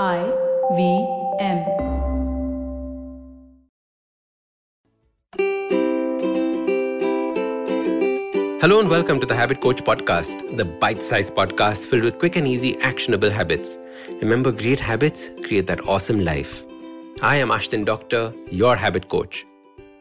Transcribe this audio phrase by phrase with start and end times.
[0.00, 0.24] I
[0.74, 1.06] V
[1.38, 1.58] M.
[8.62, 12.36] Hello and welcome to the Habit Coach Podcast, the bite sized podcast filled with quick
[12.36, 13.76] and easy, actionable habits.
[14.22, 16.64] Remember, great habits create that awesome life.
[17.20, 19.44] I am Ashdin Doctor, your habit coach.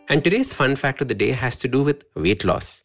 [0.08, 2.82] And today's fun fact of the day has to do with weight loss.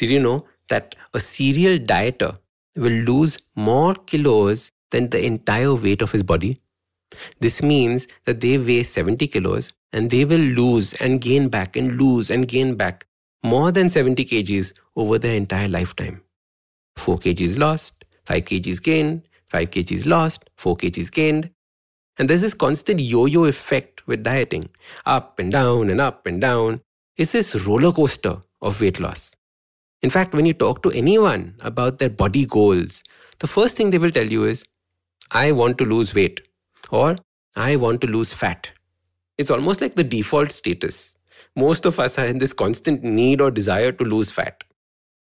[0.00, 2.36] Did you know that a serial dieter
[2.74, 6.58] will lose more kilos than the entire weight of his body?
[7.40, 12.00] This means that they weigh 70 kilos and they will lose and gain back and
[12.00, 13.06] lose and gain back
[13.42, 16.22] more than 70 kgs over their entire lifetime.
[16.96, 21.50] 4 kgs lost, 5 kgs gained, 5 kgs lost, 4 kgs gained.
[22.18, 24.68] And there's this constant yo yo effect with dieting
[25.06, 26.80] up and down and up and down.
[27.16, 29.34] It's this roller coaster of weight loss.
[30.02, 33.02] In fact, when you talk to anyone about their body goals,
[33.38, 34.64] the first thing they will tell you is,
[35.32, 36.40] I want to lose weight
[36.90, 37.16] or
[37.56, 38.68] I want to lose fat.
[39.38, 41.16] It's almost like the default status.
[41.56, 44.64] Most of us are in this constant need or desire to lose fat.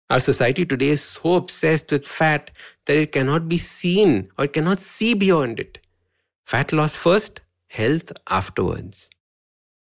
[0.09, 2.51] Our society today is so obsessed with fat
[2.85, 5.79] that it cannot be seen or cannot see beyond it.
[6.45, 9.09] Fat loss first, health afterwards.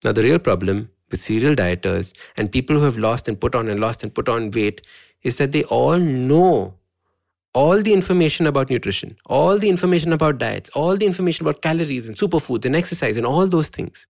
[0.04, 3.68] Now, the real problem with serial dieters and people who have lost and put on
[3.68, 4.86] and lost and put on weight
[5.22, 6.74] is that they all know
[7.54, 12.06] all the information about nutrition, all the information about diets, all the information about calories
[12.06, 14.06] and superfoods and exercise and all those things.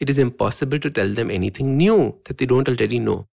[0.00, 3.28] It is impossible to tell them anything new that they don't already know.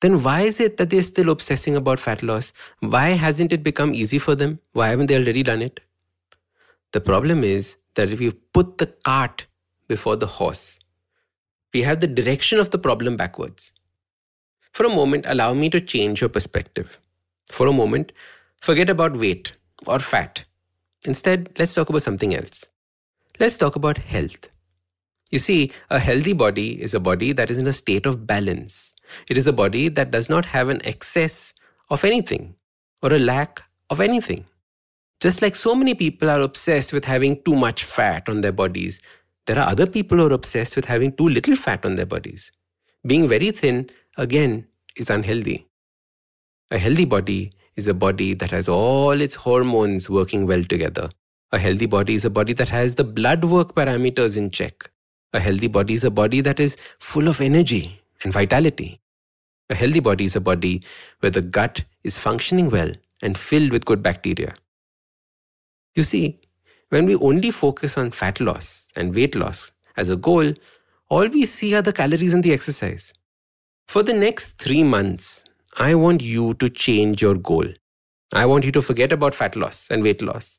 [0.00, 2.52] Then why is it that they're still obsessing about fat loss?
[2.80, 4.60] Why hasn't it become easy for them?
[4.72, 5.80] Why haven't they already done it?
[6.92, 9.46] The problem is that if we put the cart
[9.88, 10.80] before the horse,
[11.74, 13.74] we have the direction of the problem backwards.
[14.72, 16.98] For a moment, allow me to change your perspective.
[17.50, 18.12] For a moment,
[18.60, 19.52] forget about weight
[19.86, 20.44] or fat.
[21.04, 22.70] Instead, let's talk about something else.
[23.38, 24.50] Let's talk about health.
[25.30, 28.94] You see, a healthy body is a body that is in a state of balance.
[29.28, 31.54] It is a body that does not have an excess
[31.88, 32.56] of anything
[33.02, 34.44] or a lack of anything.
[35.20, 39.00] Just like so many people are obsessed with having too much fat on their bodies,
[39.46, 42.52] there are other people who are obsessed with having too little fat on their bodies.
[43.06, 44.66] Being very thin, again,
[44.96, 45.69] is unhealthy.
[46.72, 51.08] A healthy body is a body that has all its hormones working well together.
[51.50, 54.88] A healthy body is a body that has the blood work parameters in check.
[55.32, 59.00] A healthy body is a body that is full of energy and vitality.
[59.68, 60.82] A healthy body is a body
[61.18, 64.54] where the gut is functioning well and filled with good bacteria.
[65.96, 66.38] You see,
[66.90, 70.52] when we only focus on fat loss and weight loss as a goal,
[71.08, 73.12] all we see are the calories and the exercise.
[73.88, 75.44] For the next three months,
[75.78, 77.66] I want you to change your goal.
[78.34, 80.58] I want you to forget about fat loss and weight loss.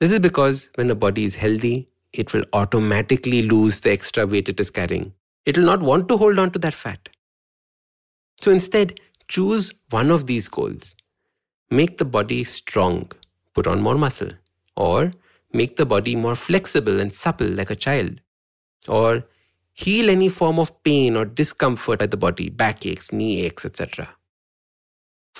[0.00, 4.48] This is because when a body is healthy, it will automatically lose the extra weight
[4.48, 5.12] it is carrying.
[5.44, 7.10] It will not want to hold on to that fat.
[8.40, 10.94] So instead, choose one of these goals.
[11.70, 13.12] Make the body strong,
[13.54, 14.32] put on more muscle,
[14.74, 15.12] or
[15.52, 18.20] make the body more flexible and supple like a child,
[18.88, 19.24] or
[19.74, 24.08] heal any form of pain or discomfort at the body, backaches, knee aches, etc.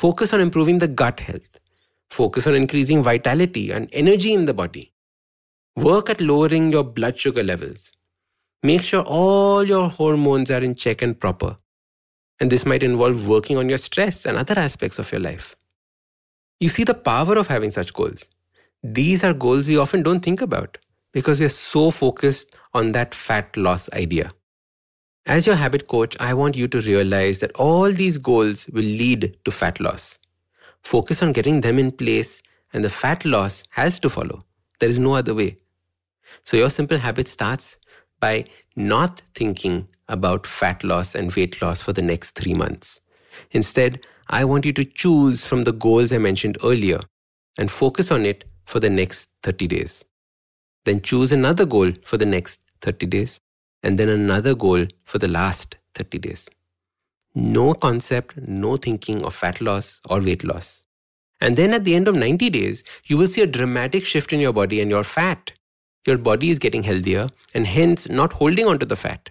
[0.00, 1.60] Focus on improving the gut health.
[2.08, 4.94] Focus on increasing vitality and energy in the body.
[5.76, 7.92] Work at lowering your blood sugar levels.
[8.62, 11.58] Make sure all your hormones are in check and proper.
[12.40, 15.54] And this might involve working on your stress and other aspects of your life.
[16.60, 18.30] You see the power of having such goals.
[18.82, 20.78] These are goals we often don't think about
[21.12, 24.30] because we're so focused on that fat loss idea.
[25.30, 29.36] As your habit coach, I want you to realize that all these goals will lead
[29.44, 30.18] to fat loss.
[30.82, 32.42] Focus on getting them in place,
[32.72, 34.40] and the fat loss has to follow.
[34.80, 35.56] There is no other way.
[36.42, 37.78] So, your simple habit starts
[38.18, 43.00] by not thinking about fat loss and weight loss for the next three months.
[43.52, 46.98] Instead, I want you to choose from the goals I mentioned earlier
[47.56, 50.04] and focus on it for the next 30 days.
[50.86, 53.40] Then choose another goal for the next 30 days
[53.82, 56.48] and then another goal for the last 30 days.
[57.34, 60.86] No concept, no thinking of fat loss or weight loss.
[61.40, 64.40] And then at the end of 90 days, you will see a dramatic shift in
[64.40, 65.52] your body and your fat.
[66.06, 69.30] Your body is getting healthier and hence not holding on to the fat.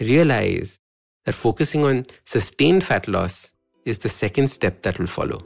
[0.00, 0.78] Realize
[1.24, 3.52] that focusing on sustained fat loss
[3.84, 5.42] is the second step that will follow.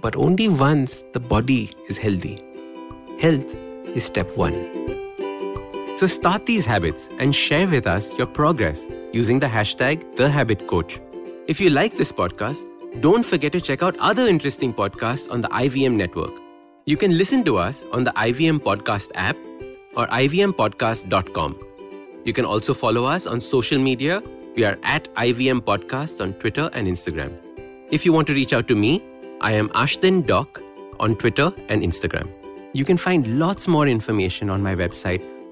[0.00, 2.38] But only once the body is healthy.
[3.18, 3.52] Health
[3.94, 5.07] is step one.
[5.98, 11.00] So start these habits and share with us your progress using the hashtag TheHabitCoach.
[11.48, 12.64] If you like this podcast,
[13.00, 16.30] don't forget to check out other interesting podcasts on the IVM network.
[16.86, 19.36] You can listen to us on the IVM Podcast app
[19.96, 21.58] or ivmpodcast.com.
[22.24, 24.22] You can also follow us on social media.
[24.54, 27.36] We are at IVM Podcasts on Twitter and Instagram.
[27.90, 29.02] If you want to reach out to me,
[29.40, 30.62] I am Ashdin Doc
[31.00, 32.30] on Twitter and Instagram.
[32.72, 35.26] You can find lots more information on my website,